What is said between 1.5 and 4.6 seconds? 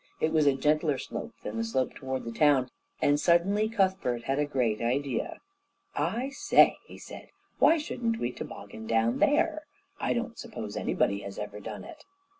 the slope toward the town, and suddenly Cuthbert had a